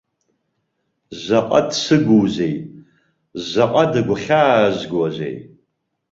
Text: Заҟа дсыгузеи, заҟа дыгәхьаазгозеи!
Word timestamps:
Заҟа 1.23 1.61
дсыгузеи, 1.69 2.55
заҟа 3.49 3.83
дыгәхьаазгозеи! 3.91 5.35